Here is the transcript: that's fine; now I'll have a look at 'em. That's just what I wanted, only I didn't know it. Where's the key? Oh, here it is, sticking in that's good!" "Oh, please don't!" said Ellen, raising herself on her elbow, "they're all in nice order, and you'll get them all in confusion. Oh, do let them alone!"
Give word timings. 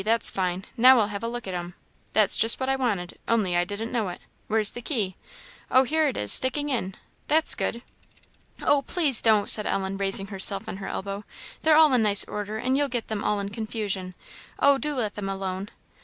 that's 0.03 0.31
fine; 0.31 0.65
now 0.75 0.99
I'll 0.99 1.09
have 1.13 1.21
a 1.23 1.27
look 1.27 1.45
at 1.47 1.53
'em. 1.53 1.75
That's 2.13 2.35
just 2.35 2.59
what 2.59 2.69
I 2.69 2.75
wanted, 2.75 3.19
only 3.27 3.55
I 3.55 3.63
didn't 3.65 3.91
know 3.91 4.09
it. 4.09 4.19
Where's 4.47 4.71
the 4.71 4.81
key? 4.81 5.15
Oh, 5.69 5.83
here 5.83 6.07
it 6.07 6.17
is, 6.17 6.33
sticking 6.33 6.69
in 6.69 6.95
that's 7.27 7.53
good!" 7.53 7.83
"Oh, 8.63 8.81
please 8.81 9.21
don't!" 9.21 9.47
said 9.47 9.67
Ellen, 9.67 9.97
raising 9.99 10.25
herself 10.29 10.67
on 10.67 10.77
her 10.77 10.87
elbow, 10.87 11.23
"they're 11.61 11.77
all 11.77 11.93
in 11.93 12.01
nice 12.01 12.25
order, 12.25 12.57
and 12.57 12.75
you'll 12.75 12.87
get 12.87 13.09
them 13.09 13.23
all 13.23 13.39
in 13.39 13.49
confusion. 13.49 14.15
Oh, 14.57 14.79
do 14.79 14.95
let 14.95 15.13
them 15.13 15.29
alone!" 15.29 15.69